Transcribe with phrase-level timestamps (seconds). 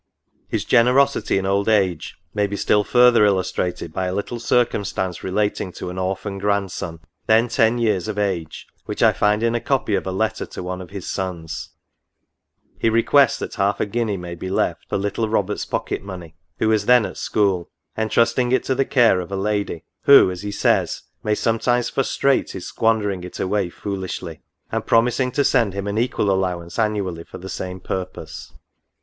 [0.47, 5.71] His generosity in old age may be still further illustrated by a little circumstance relating
[5.73, 9.93] to an orphan grandson, then ten years of age, which I find in a copy
[9.93, 11.69] of a letter to one of his sons;
[12.79, 16.69] he requests that half a guinea may be left for" little Robert's pocket money," who
[16.69, 20.51] was then at school; entrusting it to the care of a lady^ who, as he
[20.51, 21.03] says.
[21.23, 21.23] NOTES.
[21.23, 24.41] *V ^ 57 <• may sometimes frustrate his squandering it away foolishly,"
[24.71, 28.51] and promising to send him an equal allowance annually for the same purpose.